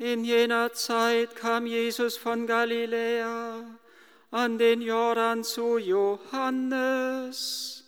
[0.00, 3.64] In jener Zeit kam Jesus von Galiläa
[4.30, 7.84] an den Jordan zu Johannes,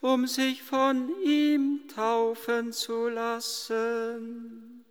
[0.00, 4.86] um sich von ihm taufen zu lassen.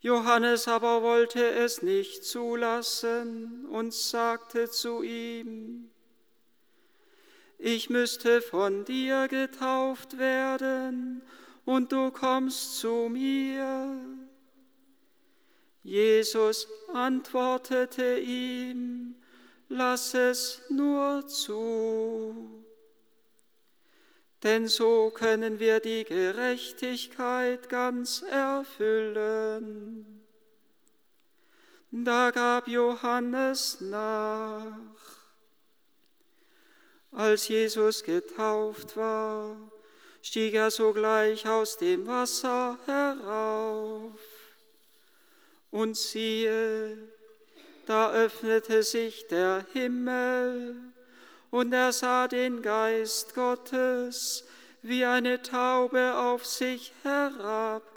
[0.00, 5.88] Johannes aber wollte es nicht zulassen und sagte zu ihm,
[7.58, 11.22] ich müsste von dir getauft werden
[11.64, 14.19] und du kommst zu mir.
[15.82, 19.14] Jesus antwortete ihm,
[19.68, 22.64] lass es nur zu.
[24.42, 30.20] Denn so können wir die Gerechtigkeit ganz erfüllen.
[31.90, 34.76] Da gab Johannes nach.
[37.12, 39.56] Als Jesus getauft war,
[40.22, 44.29] stieg er sogleich aus dem Wasser herauf.
[45.70, 46.98] Und siehe,
[47.86, 50.76] da öffnete sich der Himmel,
[51.50, 54.44] und er sah den Geist Gottes
[54.82, 57.90] wie eine Taube auf sich herabkommen.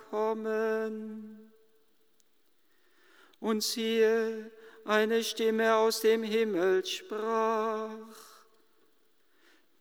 [3.39, 4.51] Und siehe,
[4.85, 7.89] eine Stimme aus dem Himmel sprach,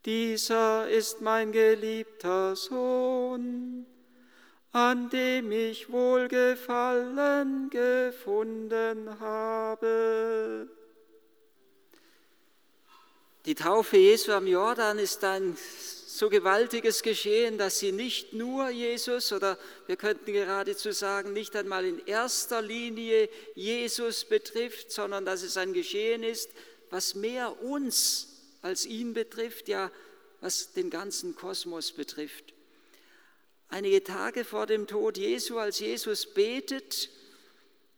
[0.05, 3.87] dieser ist mein geliebter Sohn,
[4.73, 10.69] an dem ich Wohlgefallen gefunden habe.
[13.45, 15.57] Die Taufe Jesu am Jordan ist ein
[16.07, 21.85] so gewaltiges Geschehen, dass sie nicht nur Jesus oder wir könnten geradezu sagen, nicht einmal
[21.85, 26.51] in erster Linie Jesus betrifft, sondern dass es ein Geschehen ist,
[26.91, 28.29] was mehr uns
[28.63, 29.91] als ihn betrifft, ja,
[30.41, 32.52] was den ganzen Kosmos betrifft.
[33.73, 37.09] Einige Tage vor dem Tod Jesu, als Jesus betet,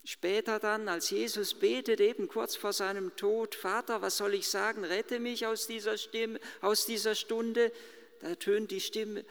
[0.05, 4.85] später dann, als Jesus betet, eben kurz vor seinem Tod, Vater, was soll ich sagen,
[4.85, 7.73] rette mich aus dieser, Stimme, aus dieser Stunde,
[8.21, 9.25] da tönt die Stimme,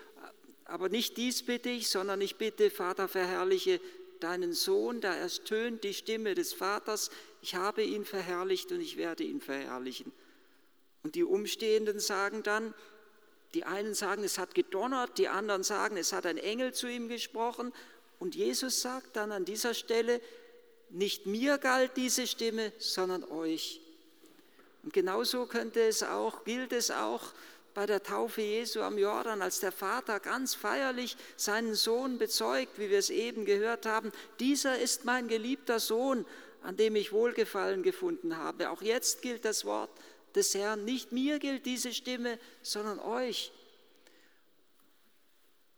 [0.66, 3.80] aber nicht dies bitte ich, sondern ich bitte, Vater, verherrliche
[4.20, 7.10] deinen Sohn, da erst tönt die Stimme des Vaters,
[7.42, 10.12] ich habe ihn verherrlicht und ich werde ihn verherrlichen.
[11.04, 12.74] Und die Umstehenden sagen dann,
[13.54, 17.08] die einen sagen, es hat gedonnert, die anderen sagen, es hat ein Engel zu ihm
[17.08, 17.74] gesprochen.
[18.20, 20.22] Und Jesus sagt dann an dieser Stelle,
[20.90, 23.82] nicht mir galt diese Stimme, sondern euch.
[24.84, 27.34] Und genauso könnte es auch, gilt es auch
[27.74, 32.90] bei der Taufe Jesu am Jordan, als der Vater ganz feierlich seinen Sohn bezeugt, wie
[32.90, 36.26] wir es eben gehört haben, dieser ist mein geliebter Sohn,
[36.62, 38.70] an dem ich Wohlgefallen gefunden habe.
[38.70, 39.90] Auch jetzt gilt das Wort,
[40.36, 40.86] des Herrn.
[40.86, 43.52] Nicht mir gilt diese Stimme, sondern euch.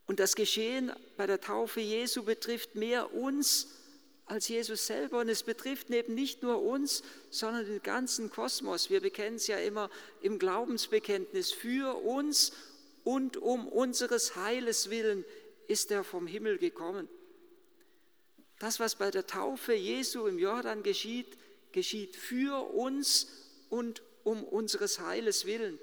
[0.07, 3.67] Und das Geschehen bei der Taufe Jesu betrifft mehr uns
[4.27, 5.19] als Jesus selber.
[5.19, 8.89] Und es betrifft eben nicht nur uns, sondern den ganzen Kosmos.
[8.89, 9.89] Wir bekennen es ja immer
[10.21, 11.51] im Glaubensbekenntnis.
[11.51, 12.51] Für uns
[13.03, 15.25] und um unseres Heiles willen
[15.67, 17.09] ist er vom Himmel gekommen.
[18.59, 21.37] Das, was bei der Taufe Jesu im Jordan geschieht,
[21.71, 23.27] geschieht für uns
[23.69, 25.79] und um unseres Heiles willen.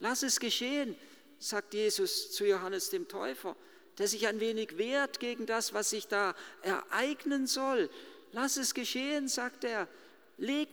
[0.00, 0.96] Lass es geschehen,
[1.38, 3.54] sagt Jesus zu Johannes dem Täufer,
[3.98, 7.88] der sich ein wenig wehrt gegen das, was sich da ereignen soll.
[8.32, 9.86] Lass es geschehen, sagt er.
[10.38, 10.68] Leg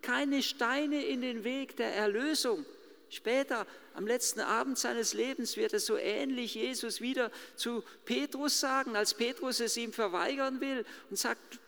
[0.00, 2.64] keine Steine in den Weg der Erlösung.
[3.10, 8.94] Später, am letzten Abend seines Lebens, wird es so ähnlich Jesus wieder zu Petrus sagen,
[8.94, 11.58] als Petrus es ihm verweigern will und sagt,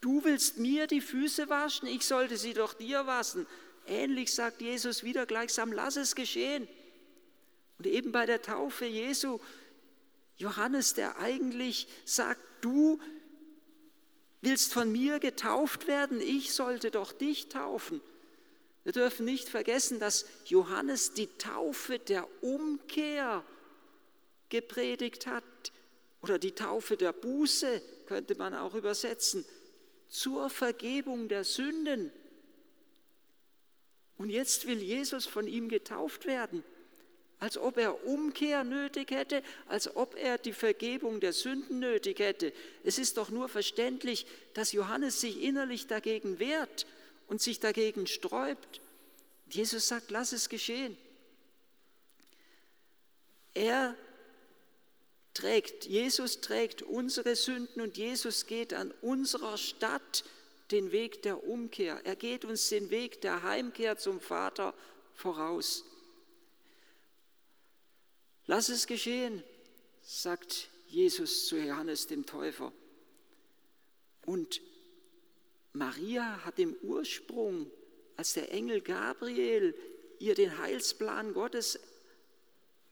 [0.00, 3.46] du willst mir die Füße waschen, ich sollte sie doch dir waschen.
[3.90, 6.68] Ähnlich sagt Jesus wieder gleichsam, lass es geschehen.
[7.78, 9.40] Und eben bei der Taufe Jesu,
[10.36, 13.00] Johannes, der eigentlich sagt, du
[14.42, 18.00] willst von mir getauft werden, ich sollte doch dich taufen.
[18.84, 23.44] Wir dürfen nicht vergessen, dass Johannes die Taufe der Umkehr
[24.50, 25.44] gepredigt hat
[26.22, 29.44] oder die Taufe der Buße, könnte man auch übersetzen,
[30.08, 32.12] zur Vergebung der Sünden.
[34.20, 36.62] Und jetzt will Jesus von ihm getauft werden,
[37.38, 42.52] als ob er Umkehr nötig hätte, als ob er die Vergebung der Sünden nötig hätte.
[42.84, 46.86] Es ist doch nur verständlich, dass Johannes sich innerlich dagegen wehrt
[47.28, 48.82] und sich dagegen sträubt.
[49.48, 50.98] Jesus sagt, lass es geschehen.
[53.54, 53.94] Er
[55.32, 60.24] trägt, Jesus trägt unsere Sünden und Jesus geht an unserer Stadt
[60.70, 62.00] den Weg der Umkehr.
[62.04, 64.74] Er geht uns den Weg der Heimkehr zum Vater
[65.14, 65.84] voraus.
[68.46, 69.42] Lass es geschehen,
[70.02, 72.72] sagt Jesus zu Johannes dem Täufer.
[74.26, 74.60] Und
[75.72, 77.70] Maria hat im Ursprung,
[78.16, 79.74] als der Engel Gabriel
[80.18, 81.78] ihr den Heilsplan Gottes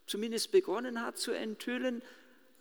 [0.07, 2.03] zumindest begonnen hat zu enthüllen,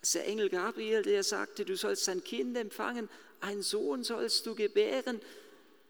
[0.08, 3.10] als der Engel Gabriel, der sagte, du sollst ein Kind empfangen,
[3.42, 5.20] ein Sohn sollst du gebären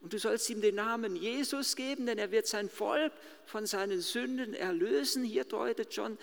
[0.01, 3.13] und du sollst ihm den Namen Jesus geben, denn er wird sein Volk
[3.47, 5.23] von seinen Sünden erlösen.
[5.23, 6.19] Hier deutet schon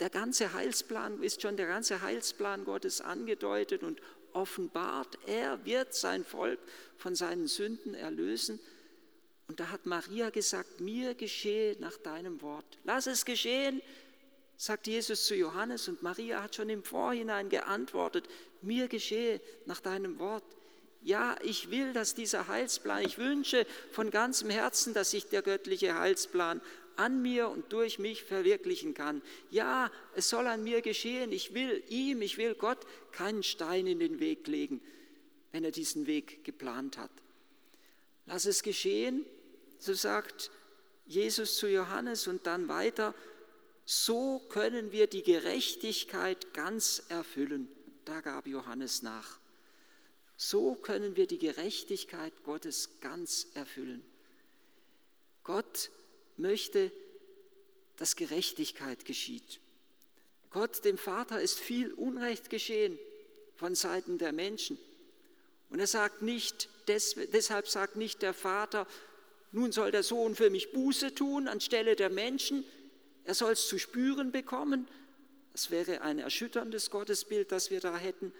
[0.00, 4.00] der ganze Heilsplan, ist schon der ganze Heilsplan Gottes angedeutet und
[4.32, 5.16] offenbart.
[5.28, 6.58] Er wird sein Volk
[6.98, 8.58] von seinen Sünden erlösen.
[9.46, 12.78] Und da hat Maria gesagt, mir geschehe nach deinem Wort.
[12.82, 13.82] Lass es geschehen,
[14.60, 15.88] sagt Jesus zu Johannes.
[15.88, 18.28] Und Maria hat schon im Vorhinein geantwortet,
[18.60, 20.44] mir geschehe nach deinem Wort.
[21.02, 25.98] Ja, ich will, dass dieser Heilsplan, ich wünsche von ganzem Herzen, dass sich der göttliche
[25.98, 26.60] Heilsplan
[26.96, 29.22] an mir und durch mich verwirklichen kann.
[29.50, 31.32] Ja, es soll an mir geschehen.
[31.32, 32.80] Ich will ihm, ich will Gott
[33.12, 34.82] keinen Stein in den Weg legen,
[35.52, 37.10] wenn er diesen Weg geplant hat.
[38.26, 39.24] Lass es geschehen,
[39.78, 40.50] so sagt
[41.06, 43.14] Jesus zu Johannes und dann weiter,
[43.92, 47.66] so können wir die Gerechtigkeit ganz erfüllen.
[48.04, 49.40] Da gab Johannes nach.
[50.36, 54.04] So können wir die Gerechtigkeit Gottes ganz erfüllen.
[55.42, 55.90] Gott
[56.36, 56.92] möchte,
[57.96, 59.58] dass Gerechtigkeit geschieht.
[60.50, 62.96] Gott, dem Vater, ist viel Unrecht geschehen
[63.56, 64.78] von Seiten der Menschen.
[65.68, 68.86] Und er sagt nicht, deshalb sagt nicht der Vater,
[69.50, 72.64] nun soll der Sohn für mich Buße tun anstelle der Menschen,
[73.24, 74.88] er soll es zu spüren bekommen.
[75.52, 78.32] Das wäre ein erschütterndes Gottesbild, das wir da hätten,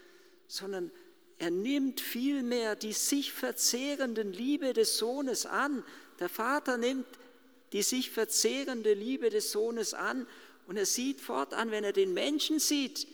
[0.46, 0.90] sondern
[1.38, 5.84] er nimmt vielmehr die sich verzehrenden Liebe des Sohnes an.
[6.18, 7.06] Der Vater nimmt
[7.72, 10.26] die sich verzehrende Liebe des Sohnes an
[10.66, 13.06] und er sieht fortan, wenn er den Menschen sieht,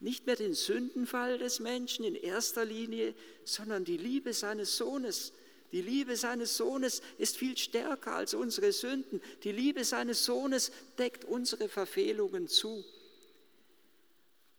[0.00, 3.14] nicht mehr den Sündenfall des Menschen in erster Linie,
[3.44, 5.32] sondern die Liebe seines Sohnes.
[5.72, 9.20] Die Liebe seines Sohnes ist viel stärker als unsere Sünden.
[9.42, 12.84] Die Liebe seines Sohnes deckt unsere Verfehlungen zu.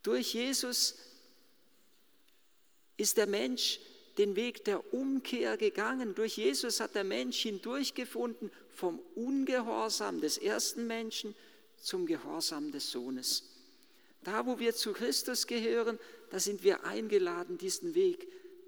[0.04, 0.96] Durch Jesus
[2.98, 3.80] ist der Mensch
[4.18, 6.16] den Weg der Umkehr gegangen.
[6.16, 11.36] Durch Jesus hat der Mensch hindurchgefunden vom Ungehorsam des ersten Menschen
[11.82, 13.44] zum Gehorsam des Sohnes.
[14.24, 16.00] Da, wo wir zu Christus gehören,
[16.32, 18.28] da sind wir eingeladen, diesen Weg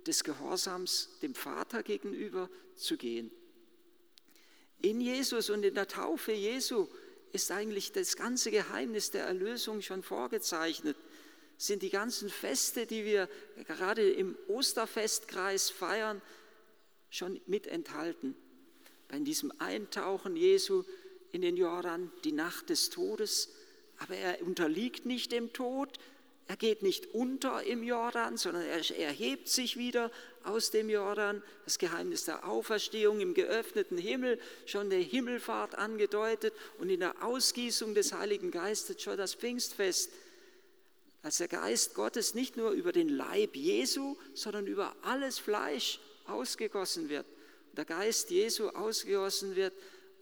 [0.10, 3.32] des Gehorsams dem Vater gegenüber zu gehen.
[4.82, 6.88] In Jesus und in der Taufe Jesu
[7.32, 10.98] ist eigentlich das ganze Geheimnis der Erlösung schon vorgezeichnet
[11.60, 13.28] sind die ganzen Feste, die wir
[13.68, 16.22] gerade im Osterfestkreis feiern,
[17.10, 18.34] schon mit enthalten.
[19.10, 20.84] Bei diesem Eintauchen Jesu
[21.34, 23.50] in den Jordan, die Nacht des Todes,
[23.98, 26.00] aber er unterliegt nicht dem Tod,
[26.50, 30.10] er geht nicht unter im Jordan, sondern er erhebt sich wieder
[30.44, 31.44] aus dem Jordan.
[31.64, 37.94] Das Geheimnis der Auferstehung im geöffneten Himmel, schon der Himmelfahrt angedeutet und in der Ausgießung
[37.94, 40.10] des Heiligen Geistes schon das Pfingstfest
[41.22, 47.10] als der Geist Gottes nicht nur über den Leib Jesu, sondern über alles Fleisch ausgegossen
[47.10, 47.28] wird.
[47.78, 49.76] Der Geist Jesu ausgegossen wird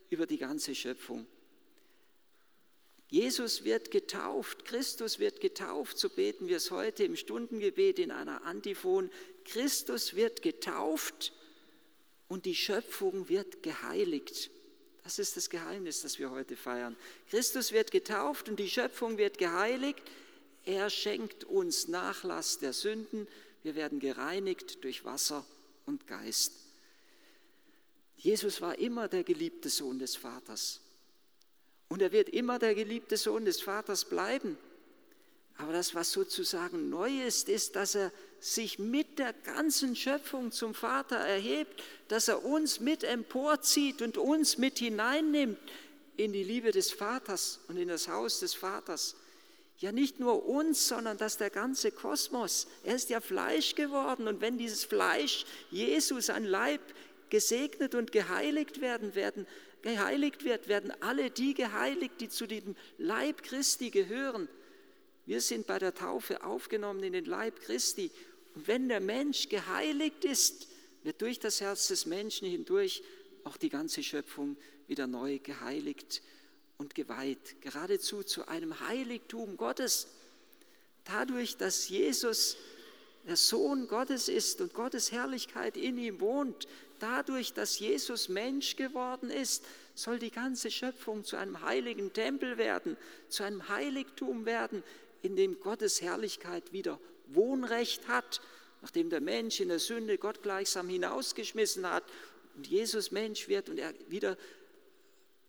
[0.09, 1.25] über die ganze Schöpfung.
[3.09, 8.44] Jesus wird getauft, Christus wird getauft, so beten wir es heute im Stundengebet in einer
[8.44, 9.09] Antiphon.
[9.45, 11.31] Christus wird getauft
[12.27, 14.51] und die Schöpfung wird geheiligt.
[15.03, 16.98] Das ist das Geheimnis, das wir heute feiern.
[17.29, 20.01] Christus wird getauft und die Schöpfung wird geheiligt.
[20.65, 23.25] Er schenkt uns Nachlass der Sünden.
[23.63, 25.46] Wir werden gereinigt durch Wasser
[25.86, 26.51] und Geist.
[28.17, 30.81] Jesus war immer der geliebte Sohn des Vaters.
[31.89, 34.58] Und er wird immer der geliebte Sohn des Vaters bleiben.
[35.58, 40.75] Aber das, was sozusagen neu ist, ist, dass er sich mit der ganzen Schöpfung zum
[40.75, 45.58] Vater erhebt, dass er uns mit emporzieht und uns mit hineinnimmt
[46.15, 49.15] in die Liebe des Vaters und in das Haus des Vaters.
[49.79, 54.41] Ja, nicht nur uns, sondern dass der ganze Kosmos, er ist ja Fleisch geworden und
[54.41, 56.82] wenn dieses Fleisch Jesus, ein Leib,
[57.29, 59.46] gesegnet und geheiligt werden, werden,
[59.81, 64.48] geheiligt wird, werden alle die geheiligt, die zu dem Leib Christi gehören.
[65.25, 68.12] Wir sind bei der Taufe aufgenommen in den Leib Christi.
[68.55, 70.67] Und wenn der Mensch geheiligt ist,
[71.03, 73.03] wird durch das Herz des Menschen hindurch
[73.43, 74.57] auch die ganze Schöpfung
[74.88, 76.22] wieder neu geheiligt
[76.77, 80.07] und geweiht, geradezu zu einem Heiligtum Gottes.
[81.03, 82.57] Dadurch, dass Jesus
[83.27, 86.67] der Sohn Gottes ist und Gottes Herrlichkeit in ihm wohnt,
[87.00, 89.63] dadurch, dass Jesus Mensch geworden ist,
[89.96, 92.98] soll die ganze Schöpfung zu einem heiligen Tempel werden,
[93.30, 94.84] zu einem Heiligtum werden,
[95.22, 98.42] in dem Gottes Herrlichkeit wieder Wohnrecht hat.
[98.82, 102.04] nachdem der Mensch in der Sünde Gott gleichsam hinausgeschmissen hat
[102.56, 104.38] und Jesus Mensch wird und er wieder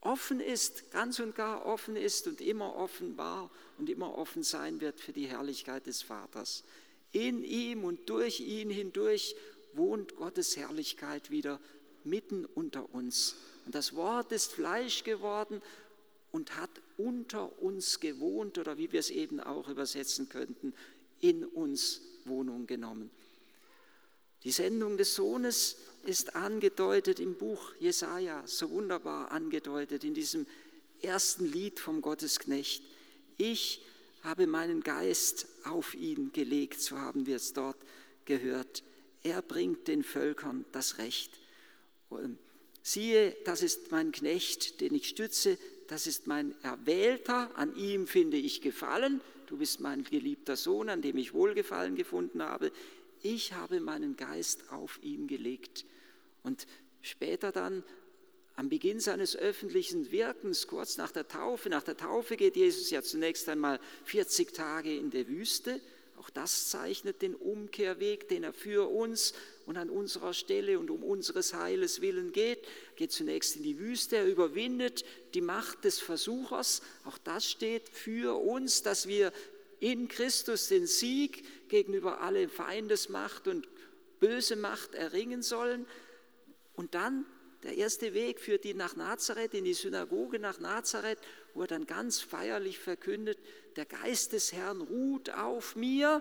[0.01, 4.81] offen ist, ganz und gar offen ist und immer offen war und immer offen sein
[4.81, 6.65] wird für die Herrlichkeit des Vaters.
[7.13, 9.35] In ihm und durch ihn hindurch
[9.75, 11.61] wohnt Gottes Herrlichkeit wieder
[12.05, 13.37] mitten unter uns.
[13.67, 15.61] Und das Wort ist Fleisch geworden
[16.33, 20.75] und hat unter uns gewohnt oder wie wir es eben auch übersetzen könnten,
[21.21, 23.11] in uns Wohnung genommen.
[24.45, 30.47] Die Sendung des Sohnes ist angedeutet im Buch Jesaja, so wunderbar angedeutet in diesem
[31.03, 32.83] ersten Lied vom Gottesknecht.
[33.37, 33.85] Ich
[34.23, 37.79] habe meinen Geist auf ihn gelegt, so haben wir es dort
[38.25, 38.83] gehört.
[39.23, 41.39] Er bringt den Völkern das Recht.
[42.83, 45.59] Siehe, das ist mein Knecht, den ich stütze,
[45.89, 51.03] das ist mein Erwählter, an ihm finde ich Gefallen, du bist mein geliebter Sohn, an
[51.03, 52.73] dem ich Wohlgefallen gefunden habe.
[53.23, 55.85] Ich habe meinen Geist auf ihn gelegt.
[56.43, 56.67] Und
[57.03, 57.83] später dann,
[58.55, 63.03] am Beginn seines öffentlichen Wirkens, kurz nach der Taufe, nach der Taufe geht Jesus ja
[63.03, 65.81] zunächst einmal 40 Tage in der Wüste
[66.29, 69.33] auch das zeichnet den Umkehrweg, den er für uns
[69.65, 72.59] und an unserer Stelle und um unseres Heiles willen geht.
[72.65, 76.83] Er geht zunächst in die Wüste, er überwindet die Macht des Versuchers.
[77.05, 79.33] Auch das steht für uns, dass wir
[79.81, 83.67] in Christus den Sieg gegenüber alle Feindesmacht und
[84.21, 85.87] böse Macht erringen sollen.
[86.75, 87.25] Und dann
[87.63, 91.19] der erste Weg führt ihn nach Nazareth, in die Synagoge nach Nazareth,
[91.55, 93.39] wo er dann ganz feierlich verkündet,
[93.79, 96.21] der Geist des Herrn ruht auf mir.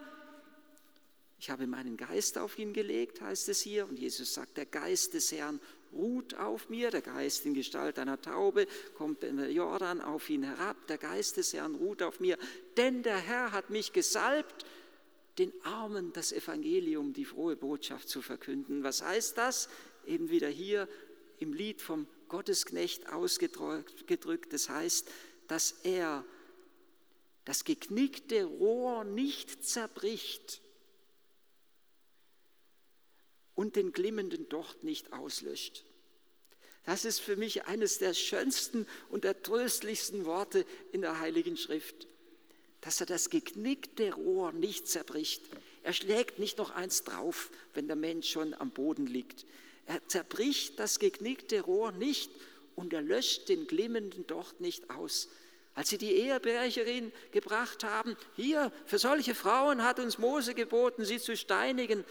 [1.40, 3.90] Ich habe meinen Geist auf ihn gelegt, heißt es hier.
[3.90, 5.60] Und Jesus sagt, der Geist des Herrn
[5.92, 6.92] ruht auf mir.
[6.92, 10.86] Der Geist in Gestalt einer Taube kommt in der Jordan auf ihn herab.
[10.86, 12.38] Der Geist des Herrn ruht auf mir.
[12.78, 14.64] Denn der Herr hat mich gesalbt,
[15.40, 18.84] den Armen das Evangelium, die frohe Botschaft zu verkünden.
[18.84, 19.68] Was heißt das?
[20.06, 20.88] Eben wieder hier
[21.40, 24.54] im Lied vom Gottesknecht ausgedrückt.
[24.54, 25.10] Das heißt,
[25.48, 26.24] dass er
[27.48, 30.60] das geknickte Rohr nicht zerbricht
[33.56, 35.86] und den glimmenden Docht nicht auslöscht.
[36.84, 42.08] Das ist für mich eines der schönsten und der tröstlichsten Worte in der Heiligen Schrift,
[42.82, 45.42] dass er das geknickte Rohr nicht zerbricht.
[45.84, 49.46] Er schlägt nicht noch eins drauf, wenn der Mensch schon am Boden liegt.
[49.86, 52.30] Er zerbricht das geknickte Rohr nicht
[52.76, 55.30] und er löscht den glimmenden Docht nicht aus.
[55.78, 61.20] Als sie die Ehebrecherin gebracht haben, hier, für solche Frauen hat uns Mose geboten, sie
[61.20, 62.04] zu steinigen.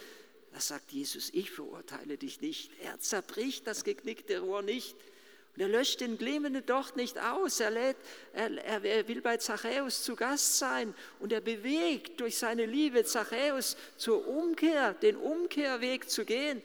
[0.53, 2.71] Da sagt Jesus, ich verurteile dich nicht.
[2.85, 4.95] Er zerbricht das geknickte Rohr nicht.
[5.57, 7.59] Und er löscht den glimmenden Docht nicht aus.
[7.59, 7.97] Er, lädt,
[8.35, 13.77] er, er will bei Zachäus zu Gast sein und er bewegt durch seine Liebe Zachäus
[13.97, 16.63] zur Umkehr, den Umkehrweg zu gehen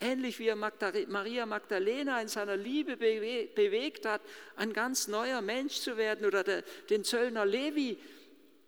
[0.00, 4.22] ähnlich wie er Maria Magdalena in seiner Liebe bewegt hat,
[4.56, 7.98] ein ganz neuer Mensch zu werden oder der, den Zöllner Levi,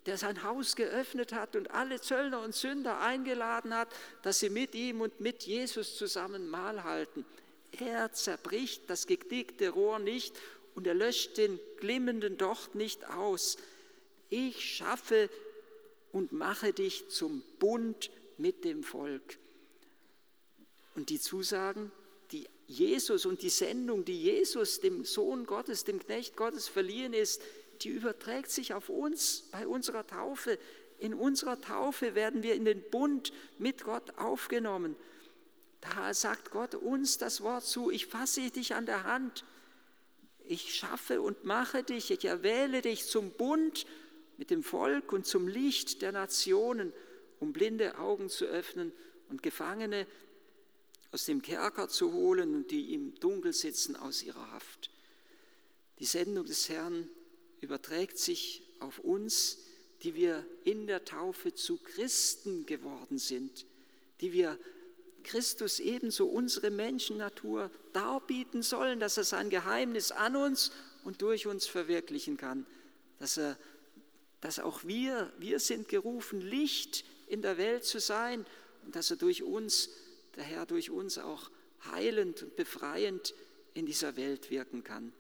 [0.07, 3.89] der sein Haus geöffnet hat und alle Zöllner und Sünder eingeladen hat,
[4.23, 7.25] dass sie mit ihm und mit Jesus zusammen Mahl halten.
[7.79, 10.39] Er zerbricht das geknickte Rohr nicht
[10.75, 13.57] und er löscht den glimmenden Docht nicht aus.
[14.29, 15.31] Ich schaffe
[16.12, 19.39] und mache dich zum Bund mit dem Volk.
[20.94, 21.90] Und die Zusagen,
[22.30, 27.42] die Jesus und die Sendung, die Jesus dem Sohn Gottes, dem Knecht Gottes verliehen ist,
[27.82, 30.58] die überträgt sich auf uns bei unserer Taufe.
[30.99, 34.96] In unserer Taufe werden wir in den Bund mit Gott aufgenommen.
[35.80, 39.44] Da sagt Gott uns das Wort zu, ich fasse dich an der Hand,
[40.44, 43.84] ich schaffe und mache dich, ich erwähle dich zum Bund
[44.37, 46.92] mit dem Volk und zum Licht der Nationen,
[47.40, 48.92] um blinde Augen zu öffnen
[49.28, 50.06] und Gefangene
[51.12, 54.90] aus dem Kerker zu holen und die im Dunkel sitzen aus ihrer Haft.
[55.99, 57.09] Die Sendung des Herrn
[57.61, 59.59] überträgt sich auf uns,
[60.02, 63.66] die wir in der Taufe zu Christen geworden sind,
[64.21, 64.59] die wir
[65.23, 70.73] Christus ebenso unsere Menschennatur darbieten sollen, dass er sein Geheimnis an uns
[71.04, 72.66] und durch uns verwirklichen kann,
[73.21, 73.57] dass er
[74.42, 78.45] dass auch wir, wir sind gerufen, Licht in der Welt zu sein
[78.85, 79.88] und dass er durch uns
[80.37, 81.51] der Herr durch uns auch
[81.91, 83.35] heilend und befreiend
[83.75, 85.12] in dieser Welt wirken kann.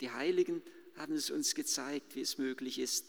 [0.00, 0.62] Die Heiligen
[0.96, 3.06] haben es uns gezeigt, wie es möglich ist.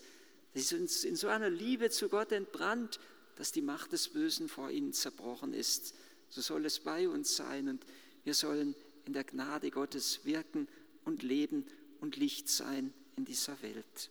[0.54, 3.00] Sie sind uns in so einer Liebe zu Gott entbrannt,
[3.36, 5.94] dass die Macht des Bösen vor ihnen zerbrochen ist.
[6.30, 7.86] So soll es bei uns sein und
[8.24, 8.76] wir sollen
[9.06, 10.68] in der Gnade Gottes wirken
[11.04, 11.66] und leben
[12.00, 14.10] und Licht sein in dieser Welt.